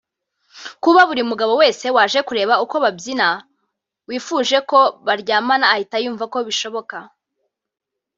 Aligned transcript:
Kuba 0.83 1.01
buri 1.09 1.21
mugabo 1.29 1.53
wese 1.61 1.85
waje 1.95 2.19
kureba 2.27 2.53
uko 2.63 2.75
babyina 2.83 3.27
wifuje 4.07 4.57
ko 4.69 4.79
baryamana 5.05 5.65
ahita 5.73 5.97
yumva 6.03 6.25
ko 6.33 6.37
bishoboka; 6.47 6.97